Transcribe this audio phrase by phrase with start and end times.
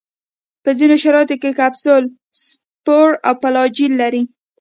[0.63, 2.03] په ځینو شرایطو کې کپسول،
[2.47, 4.23] سپور او فلاجیل لري.